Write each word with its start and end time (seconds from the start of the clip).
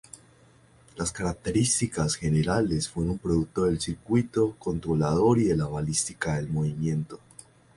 Las 0.95 1.11
características 1.11 2.15
generales 2.15 2.89
fueron 2.89 3.19
producto 3.19 3.65
del 3.65 3.79
circuito 3.79 4.55
controlador 4.57 5.37
y 5.37 5.43
de 5.43 5.55
la 5.55 5.67
balística 5.67 6.37
del 6.37 6.49
movimiento. 6.49 7.19